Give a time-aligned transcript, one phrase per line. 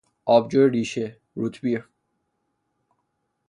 [0.25, 1.87] آبجو ریشه، روت بیر